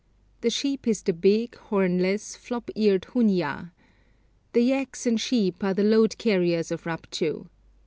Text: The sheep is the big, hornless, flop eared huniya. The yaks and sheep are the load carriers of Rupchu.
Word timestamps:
The 0.41 0.49
sheep 0.49 0.87
is 0.87 1.03
the 1.03 1.13
big, 1.13 1.55
hornless, 1.69 2.35
flop 2.35 2.71
eared 2.75 3.03
huniya. 3.13 3.69
The 4.53 4.61
yaks 4.61 5.05
and 5.05 5.21
sheep 5.21 5.63
are 5.63 5.75
the 5.75 5.83
load 5.83 6.17
carriers 6.17 6.71
of 6.71 6.85
Rupchu. 6.85 7.45